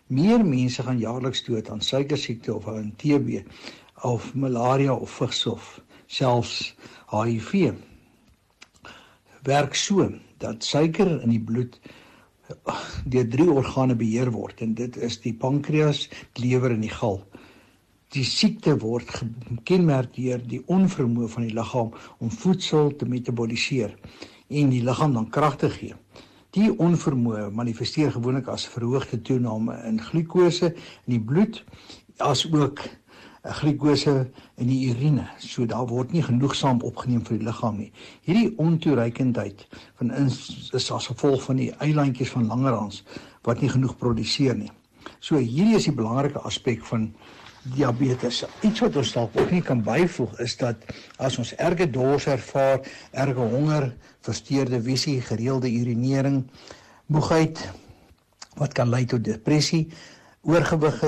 Meer 0.09 0.45
mense 0.45 0.83
gaan 0.83 1.01
jaarliks 1.01 1.45
dood 1.45 1.69
aan 1.69 1.85
suikersiekte 1.85 2.55
of 2.55 2.69
aan 2.69 2.95
TB 2.97 3.43
of 4.09 4.33
malaria 4.35 4.95
of 4.95 5.11
vigshof, 5.21 5.81
selfs 6.07 6.75
HIV 7.13 7.75
werk 9.49 9.75
so 9.75 10.09
dat 10.39 10.65
suiker 10.65 11.09
in 11.23 11.33
die 11.33 11.41
bloed 11.41 11.79
deur 13.05 13.29
drie 13.29 13.49
organe 13.51 13.97
beheer 13.99 14.31
word 14.33 14.61
en 14.65 14.75
dit 14.75 14.97
is 14.97 15.19
die 15.21 15.35
pankreas, 15.35 16.07
die 16.33 16.49
lewer 16.49 16.73
en 16.75 16.85
die 16.85 16.93
gal. 16.93 17.21
Die 18.17 18.25
siekte 18.25 18.79
word 18.81 19.11
gekenmerk 19.13 20.15
deur 20.17 20.41
die 20.41 20.63
onvermoë 20.65 21.29
van 21.35 21.45
die 21.45 21.55
liggaam 21.57 21.93
om 22.25 22.33
voedsel 22.33 22.95
te 22.97 23.09
metaboliseer 23.09 23.93
en 24.49 24.71
die 24.73 24.83
liggaam 24.83 25.13
dan 25.13 25.29
krag 25.31 25.57
te 25.61 25.71
gee. 25.71 25.95
Die 26.57 26.71
onvermoë 26.73 27.51
manifesteer 27.53 28.13
gewoonlik 28.15 28.49
as 28.49 28.67
verhoogde 28.73 29.21
toename 29.23 29.77
in 29.89 30.01
glikose 30.01 30.73
in 30.73 31.13
die 31.13 31.21
bloed 31.21 31.61
as 32.25 32.47
ook 32.53 32.81
'n 33.45 33.53
glikose 33.53 34.31
in 34.57 34.67
die 34.67 34.89
urine. 34.91 35.29
So 35.39 35.67
daar 35.67 35.87
word 35.87 36.13
nie 36.13 36.23
genoegsaam 36.23 36.81
opgeneem 36.81 37.25
vir 37.25 37.39
die 37.39 37.47
liggaam 37.47 37.77
nie. 37.77 37.93
Hierdie 38.23 38.55
ontoereikendheid 38.57 39.67
van 39.95 40.11
is, 40.11 40.71
is 40.73 40.91
as 40.93 41.07
gevolg 41.07 41.43
van 41.43 41.57
die 41.57 41.73
eilandjies 41.79 42.31
van 42.31 42.47
langerhans 42.47 43.05
wat 43.43 43.61
nie 43.61 43.69
genoeg 43.69 43.97
produseer 43.97 44.57
nie. 44.57 44.71
So 45.21 45.37
hierdie 45.37 45.77
is 45.77 45.85
die 45.85 45.95
belangrike 45.95 46.39
aspek 46.39 46.85
van 46.85 47.15
diabetes. 47.75 48.45
Iets 48.67 48.81
wat 48.85 48.97
ons 48.97 49.13
dalk 49.17 49.37
ook 49.41 49.51
nie 49.55 49.63
kan 49.63 49.83
byvoeg 49.85 50.39
is 50.45 50.57
dat 50.61 50.85
as 51.17 51.39
ons 51.39 51.55
erge 51.57 51.89
dors 51.91 52.27
ervaar, 52.27 52.81
erge 53.13 53.49
honger, 53.55 53.91
versteurde 54.27 54.81
visie, 54.83 55.21
gereelde 55.21 55.71
urinering, 55.73 56.45
moegheid 57.07 57.61
wat 58.59 58.75
kan 58.75 58.91
lei 58.91 59.05
tot 59.07 59.25
depressie, 59.25 59.87
oorgewig 60.43 61.03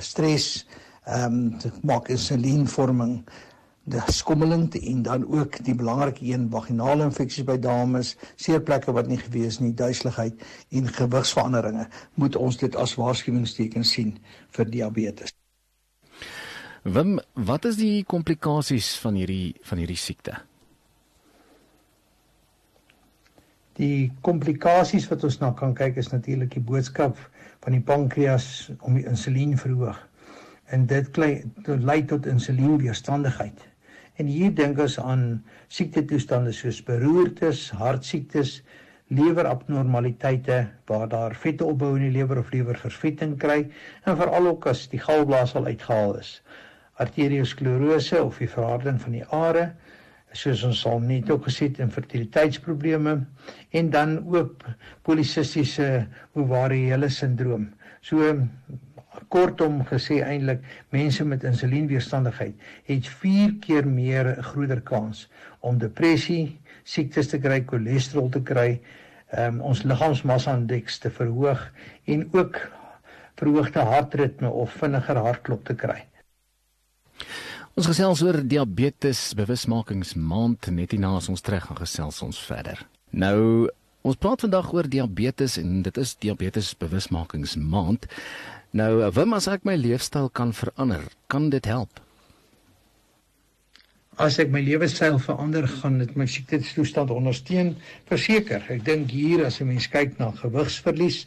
stres, 0.00 0.66
ehm 1.04 1.36
um, 1.36 1.72
maak 1.84 2.08
insulienvorming 2.12 3.20
die 3.90 4.02
skommelend 4.12 4.76
en 4.78 5.02
dan 5.02 5.24
ook 5.26 5.58
die 5.64 5.74
belangrike 5.74 6.24
een 6.28 6.46
vaginale 6.52 7.08
infeksies 7.08 7.46
by 7.48 7.56
dames, 7.58 8.14
seerplekke 8.36 8.92
wat 8.92 9.08
nie 9.10 9.18
gewees 9.18 9.58
nie, 9.60 9.72
duiseligheid 9.74 10.44
en 10.70 10.92
gewigsveranderinge, 11.00 11.88
moet 12.14 12.36
ons 12.36 12.60
dit 12.60 12.76
as 12.76 12.94
waarskuwingsteken 13.00 13.84
sien 13.84 14.16
vir 14.56 14.70
diabetes. 14.70 15.39
Wim, 16.82 17.18
wat 17.36 17.66
is 17.68 17.76
die 17.76 18.04
komplikasies 18.08 18.94
van 19.02 19.18
hierdie 19.20 19.52
van 19.68 19.82
hierdie 19.82 19.98
siekte? 20.00 20.38
Die 23.76 24.08
komplikasies 24.24 25.04
wat 25.10 25.26
ons 25.28 25.36
na 25.42 25.50
kan 25.56 25.74
kyk 25.76 25.98
is 26.00 26.08
natuurlik 26.08 26.54
die 26.54 26.64
boodskap 26.64 27.18
van 27.60 27.76
die 27.76 27.84
pankreas 27.84 28.70
om 28.80 28.96
die 28.96 29.04
insulien 29.04 29.58
verhoog 29.60 29.98
en 30.72 30.86
dit 30.88 31.20
lei 31.20 31.98
tot 32.08 32.28
insulienweerstandigheid. 32.30 33.60
En 34.16 34.30
hier 34.30 34.54
dink 34.54 34.80
ons 34.80 34.96
aan 35.02 35.42
siektetoestande 35.68 36.54
soos 36.56 36.80
beroertes, 36.86 37.66
hartsiektes, 37.76 38.62
lewerabnormaliteite 39.12 40.62
waar 40.88 41.08
daar 41.12 41.36
vette 41.36 41.66
opbou 41.66 41.92
in 41.98 42.06
die 42.08 42.16
lewer 42.16 42.40
of 42.40 42.52
lewervervetting 42.54 43.36
kry 43.42 43.66
en 44.06 44.16
veral 44.16 44.48
ook 44.54 44.70
as 44.70 44.86
die 44.88 45.02
galblaas 45.02 45.56
al 45.58 45.68
uitgehaal 45.68 46.16
is. 46.22 46.38
Arteriosklerose 47.00 48.20
of 48.22 48.38
die 48.42 48.50
verharding 48.50 49.00
van 49.00 49.16
die 49.16 49.24
are, 49.34 49.70
soos 50.36 50.62
ons 50.66 50.82
al 50.86 51.00
net 51.02 51.30
ook 51.32 51.48
gesê 51.48 51.70
het, 51.70 51.80
infertiliteitsprobleme 51.82 53.16
en 53.74 53.90
dan 53.90 54.18
ook 54.30 54.66
polisistiese 55.06 56.06
ovariële 56.38 57.08
sindroom. 57.10 57.70
So 58.00 58.34
kortom 59.30 59.80
gesê 59.88 60.20
eintlik 60.22 60.62
mense 60.94 61.24
met 61.26 61.44
insulienweerstandigheid 61.44 62.54
het 62.88 63.08
4 63.22 63.56
keer 63.64 63.88
meer 63.88 64.36
groter 64.52 64.80
kans 64.80 65.26
om 65.66 65.78
depressie, 65.78 66.60
siektes 66.84 67.30
te 67.32 67.40
kry, 67.42 67.60
cholesterol 67.66 68.30
te 68.32 68.42
kry, 68.42 68.80
um, 69.36 69.60
ons 69.66 69.82
liggaamsmassa-indeks 69.84 71.00
te 71.02 71.10
verhoog 71.14 71.66
en 72.10 72.28
ook 72.32 72.60
verhoogde 73.40 73.84
hartritme 73.88 74.50
of 74.50 74.72
vinniger 74.78 75.20
hartklop 75.26 75.64
te 75.68 75.74
kry. 75.74 76.00
Ons 77.78 77.86
gesels 77.86 78.22
oor 78.22 78.40
diabetes 78.42 79.34
bewusmakingsmaand 79.38 80.70
net 80.74 80.90
hierna 80.90 81.16
as 81.16 81.28
ons 81.28 81.40
terug 81.40 81.64
gaan 81.68 81.78
gesels 81.80 82.22
ons 82.22 82.38
verder. 82.38 82.86
Nou 83.10 83.68
Ons 84.00 84.16
praat 84.16 84.40
vandag 84.40 84.70
oor 84.72 84.86
diabetes 84.88 85.58
en 85.60 85.82
dit 85.84 85.98
is 86.00 86.14
diabetes 86.24 86.70
bewusmakingsmaand. 86.80 88.06
Nou, 88.72 88.92
wim 89.12 89.34
as 89.36 89.48
ek 89.52 89.66
my 89.68 89.74
leefstyl 89.76 90.30
kan 90.32 90.54
verander, 90.56 91.02
kan 91.28 91.50
dit 91.52 91.66
help? 91.68 92.00
As 94.20 94.38
ek 94.40 94.48
my 94.52 94.62
lewenstyl 94.64 95.18
verander, 95.20 95.68
gaan 95.80 95.98
dit 96.00 96.16
my 96.16 96.26
siektetoestand 96.28 97.12
ondersteun. 97.12 97.74
Verseker, 98.08 98.64
ek 98.72 98.84
dink 98.88 99.12
hier 99.12 99.44
as 99.44 99.60
'n 99.60 99.68
mens 99.68 99.88
kyk 99.88 100.18
na 100.18 100.30
gewigsverlies, 100.32 101.26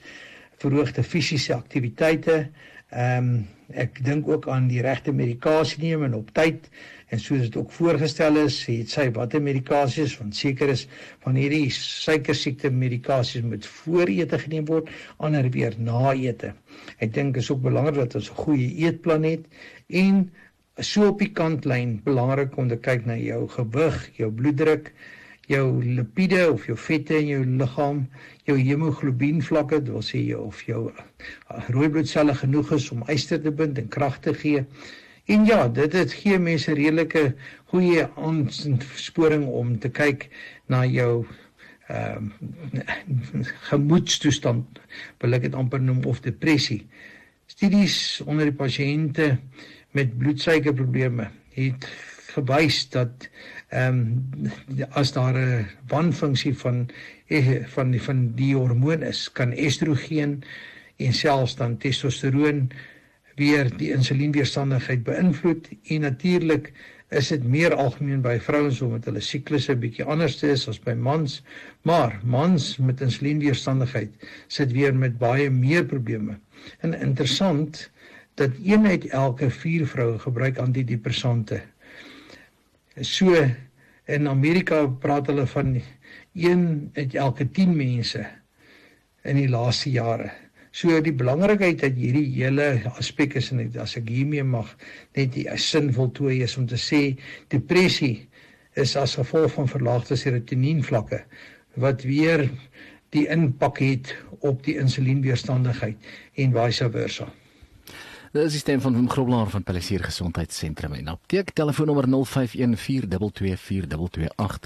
verhoogde 0.57 1.03
fisiese 1.03 1.53
aktiwiteite, 1.53 2.49
ehm 2.93 3.27
um, 3.33 3.35
ek 3.73 4.03
dink 4.05 4.27
ook 4.29 4.45
aan 4.53 4.67
die 4.69 4.81
regte 4.85 5.11
medikasie 5.15 5.79
neem 5.81 6.03
en 6.05 6.13
op 6.13 6.27
tyd 6.37 6.67
en 7.13 7.21
soos 7.21 7.45
dit 7.47 7.55
ook 7.57 7.71
voorgestel 7.73 8.37
is, 8.43 8.57
het 8.69 8.91
sy 8.91 9.07
watter 9.15 9.41
medikasies 9.41 10.13
want 10.19 10.35
seker 10.37 10.69
is 10.73 10.83
van 11.25 11.37
hierdie 11.39 11.71
suikersiekte 11.73 12.69
medikasies 12.73 13.45
moet 13.45 13.65
voor 13.79 14.11
ete 14.13 14.39
geneem 14.43 14.67
word, 14.69 14.91
ander 15.17 15.49
weer 15.55 15.73
na 15.77 16.13
ete. 16.13 16.53
Ek 17.01 17.13
dink 17.15 17.37
is 17.41 17.49
ook 17.53 17.63
belangrik 17.65 18.01
dat 18.03 18.15
ons 18.21 18.29
'n 18.29 18.41
goeie 18.45 18.69
eetplan 18.85 19.25
het 19.29 19.45
en 19.89 20.29
so 20.77 21.07
op 21.07 21.19
die 21.19 21.31
kantlyn 21.33 21.99
belangrik 22.05 22.57
om 22.57 22.69
te 22.69 22.77
kyk 22.77 23.05
na 23.05 23.17
jou 23.17 23.47
gewig, 23.47 24.09
jou 24.17 24.31
bloeddruk, 24.31 24.93
jou 25.51 25.83
lipiede 25.83 26.45
of 26.51 26.65
jou 26.67 26.77
vette 26.79 27.19
in 27.19 27.27
jou 27.27 27.43
liggaam, 27.61 28.03
jou 28.47 28.57
hemoglobien 28.57 29.41
vlakke, 29.43 29.81
dit 29.83 29.91
wil 29.93 30.05
sê 30.05 30.23
jou 30.23 30.47
of 30.47 30.61
jou 30.67 30.89
rooi 31.69 31.89
bloedselle 31.89 32.35
genoeg 32.35 32.75
is 32.79 32.91
om 32.95 33.03
yster 33.11 33.41
te 33.43 33.51
bind 33.51 33.79
en 33.79 33.89
krag 33.91 34.21
te 34.23 34.33
gee 34.33 34.65
En 35.25 35.45
ja, 35.45 35.67
dit 35.71 35.91
dit 35.91 36.13
gee 36.19 36.39
mense 36.39 36.73
redelike 36.75 37.21
goeie 37.71 38.03
aansporing 38.19 39.45
om 39.47 39.77
te 39.79 39.91
kyk 39.91 40.27
na 40.71 40.83
jou 40.83 41.23
ehm 41.87 42.27
uh, 42.79 43.45
gemoedstoestand, 43.69 44.79
wil 45.23 45.37
ek 45.37 45.47
dit 45.47 45.55
amper 45.55 45.79
noem 45.83 46.03
of 46.11 46.19
depressie. 46.25 46.81
Studies 47.47 47.95
onder 48.25 48.49
die 48.49 48.57
pasiënte 48.59 49.29
met 49.95 50.15
bloedsuikerprobleme 50.19 51.29
het 51.55 51.87
gewys 52.33 52.83
dat 52.91 53.27
ehm 53.73 53.97
um, 53.97 54.51
as 55.01 55.11
daar 55.11 55.37
'n 55.37 55.67
wanfunksie 55.87 56.57
van 56.57 56.89
eh, 57.27 57.65
van 57.65 57.91
die 57.91 58.01
van 58.01 58.31
die 58.35 58.55
hormoon 58.55 59.01
is, 59.01 59.31
kan 59.31 59.51
estrogen 59.51 60.41
en 60.97 61.13
selfs 61.13 61.55
dan 61.55 61.77
testosteroon 61.77 62.69
weer 63.35 63.77
die 63.77 63.91
insulienweerstandigheid 63.91 65.03
beïnvloed. 65.03 65.69
En 65.87 66.01
natuurlik 66.01 66.71
is 67.09 67.27
dit 67.27 67.43
meer 67.43 67.73
algemeen 67.73 68.21
by 68.21 68.37
vrouens 68.39 68.81
omdat 68.81 69.05
hulle 69.09 69.21
siklusse 69.21 69.75
bietjie 69.75 70.05
anders 70.05 70.43
is 70.43 70.67
as 70.67 70.79
by 70.79 70.93
mans. 70.93 71.41
Maar 71.81 72.19
mans 72.23 72.77
met 72.77 73.01
insulienweerstandigheid 73.01 74.09
sit 74.47 74.71
weer 74.71 74.95
met 74.95 75.17
baie 75.17 75.49
meer 75.49 75.85
probleme. 75.85 76.37
En 76.79 76.93
interessant 76.93 77.89
dat 78.33 78.49
een 78.63 78.85
uit 78.87 79.05
elke 79.05 79.49
4 79.49 79.87
vroue 79.87 80.19
gebruik 80.19 80.57
antidepressante 80.57 81.61
So 83.01 83.33
in 84.05 84.27
Amerika 84.27 84.85
praat 84.85 85.27
hulle 85.31 85.47
van 85.49 85.81
een 86.37 86.91
uit 86.93 87.15
elke 87.15 87.47
10 87.49 87.75
mense 87.75 88.21
in 89.23 89.39
die 89.39 89.49
laaste 89.49 89.89
jare. 89.89 90.29
So 90.73 90.99
die 91.01 91.13
belangrikheid 91.13 91.81
dat 91.81 91.97
hierdie 91.97 92.27
hele 92.35 92.83
aspek 92.97 93.33
is 93.41 93.49
en 93.53 93.63
as 93.81 93.97
ek 93.97 94.09
hiermee 94.09 94.45
mag 94.45 94.69
net 95.17 95.33
die 95.33 95.47
sin 95.57 95.89
voltooi 95.93 96.43
is 96.45 96.57
om 96.57 96.67
te 96.69 96.77
sê 96.77 97.01
depressie 97.53 98.27
is 98.77 98.95
as 98.97 99.17
gevolg 99.17 99.53
van 99.57 99.69
verlaagde 99.69 100.17
serotonien 100.17 100.81
vlakke 100.85 101.23
wat 101.81 102.05
weer 102.05 102.45
die 103.13 103.25
impak 103.33 103.81
het 103.81 104.13
op 104.41 104.61
die 104.65 104.77
insulienweerstandigheid 104.81 105.97
en 106.41 106.53
vice 106.53 106.89
versa. 106.93 107.29
Dit 108.33 108.47
is 108.49 108.55
die 108.55 108.63
stem 108.63 108.79
van 108.81 108.95
Wim 108.97 109.05
Grobler 109.13 109.45
van 109.53 109.61
Palisier 109.61 110.01
Gesondheidssentrum 110.01 110.95
en 110.97 111.11
apteek 111.11 111.51
telefoonnommer 111.53 112.07
0514224228 112.09 112.15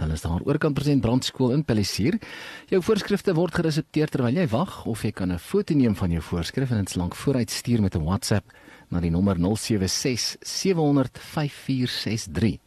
en 0.06 0.14
is 0.16 0.24
daar 0.24 0.46
oorkant 0.48 0.78
present 0.78 1.04
brandskool 1.04 1.52
in 1.52 1.66
Palisier. 1.68 2.16
Jou 2.72 2.80
voorskrifte 2.80 3.36
word 3.36 3.58
geresepteer 3.60 4.08
terwyl 4.08 4.40
jy 4.40 4.48
wag 4.54 4.86
of 4.88 5.04
jy 5.04 5.12
kan 5.12 5.34
'n 5.34 5.40
foto 5.50 5.75
neem 5.75 5.96
van 6.00 6.12
jou 6.12 6.22
voorskrif 6.22 6.72
en 6.72 6.78
dit 6.78 6.90
slank 6.90 7.16
vooruit 7.16 7.52
stuur 7.52 7.81
met 7.81 7.96
'n 7.96 8.08
WhatsApp 8.08 8.46
na 8.88 9.00
die 9.02 9.12
nommer 9.12 9.36
076 9.36 10.38
700 10.40 11.20
5463 11.20 12.60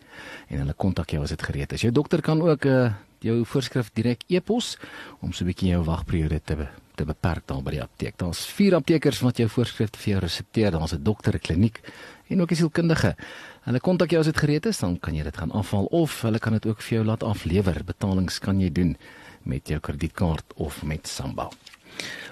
en 0.49 0.59
hulle 0.59 0.75
kontak 0.75 1.11
jou 1.11 1.23
as 1.23 1.31
dit 1.31 1.43
gereed 1.43 1.73
is. 1.73 1.81
Jou 1.81 1.93
dokter 1.93 2.21
kan 2.21 2.43
ook 2.43 2.65
'n 2.65 2.69
uh, 2.69 2.85
eh, 2.85 2.93
jou 3.23 3.45
voorskrif 3.45 3.91
direk 3.95 4.25
e-pos 4.29 4.77
om 5.21 5.33
so 5.33 5.45
'n 5.45 5.49
bietjie 5.49 5.71
jou 5.71 5.85
wagperiode 5.85 6.41
te 6.45 6.69
te 7.01 7.07
beperk 7.09 7.47
daar 7.49 7.63
by 7.65 7.71
die 7.71 7.83
apteek. 7.83 8.19
Daar's 8.21 8.45
vier 8.57 8.75
aptekers 8.77 9.23
wat 9.25 9.41
jou 9.41 9.49
voorskrifte 9.49 9.99
vir 10.03 10.13
jou 10.13 10.21
resepteer. 10.21 10.71
Daar's 10.71 10.93
'n 10.93 11.03
dokter, 11.03 11.35
'n 11.35 11.39
kliniek 11.39 11.81
en 12.29 12.41
ook 12.41 12.51
'n 12.51 12.57
sielkundige. 12.57 13.17
Hulle 13.65 13.81
kontak 13.81 14.11
jou 14.11 14.21
as 14.21 14.27
dit 14.27 14.37
gereed 14.37 14.67
is, 14.67 14.79
dan 14.79 14.99
kan 14.99 15.15
jy 15.15 15.23
dit 15.23 15.37
gaan 15.37 15.51
afhaal 15.51 15.85
of 15.85 16.23
hulle 16.23 16.39
kan 16.39 16.53
dit 16.53 16.67
ook 16.67 16.83
vir 16.83 16.95
jou 16.97 17.05
laat 17.05 17.23
aflewer. 17.23 17.85
Betalings 17.85 18.39
kan 18.39 18.61
jy 18.61 18.73
doen 18.73 18.97
met 19.43 19.69
jou 19.69 19.81
kredietkaart 19.81 20.55
of 20.57 20.83
met 20.83 21.09
Samba. 21.09 21.49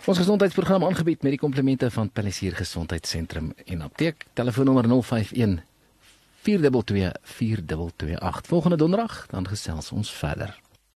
Ons 0.05 0.19
gesondheidsprogram 0.19 0.85
aangebied 0.85 1.23
met 1.23 1.31
die 1.31 1.39
komplemente 1.39 1.91
van 1.91 2.11
Palisier 2.11 2.55
Gesondheidssentrum 2.57 3.53
en 3.67 3.81
apteek. 3.83 4.27
Telefoonnommer 4.33 4.89
051 4.89 5.63
422 6.43 7.13
4228. 7.23 8.47
Volgende 8.47 8.77
donderdag 8.77 9.27
dan 9.27 9.49
gesels 9.49 9.93
ons 9.93 10.13
verder. 10.13 10.68